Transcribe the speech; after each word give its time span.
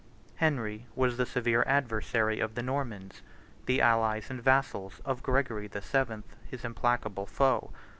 Henry 0.37 0.87
was 0.95 1.17
the 1.17 1.27
severe 1.27 1.63
adversary 1.67 2.39
of 2.39 2.55
the 2.55 2.63
Normans, 2.63 3.21
the 3.67 3.81
allies 3.81 4.31
and 4.31 4.41
vassals 4.41 4.99
of 5.05 5.21
Gregory 5.21 5.67
the 5.67 5.79
Seventh, 5.79 6.35
his 6.49 6.65
implacable 6.65 7.27
foe. 7.27 7.69